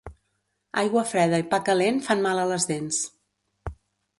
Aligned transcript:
Aigua 0.81 1.03
freda 1.09 1.39
i 1.43 1.45
pa 1.51 1.59
calent 1.67 1.99
fan 2.07 2.25
mal 2.27 2.41
a 2.45 2.47
les 2.53 2.67
dents. 2.73 3.03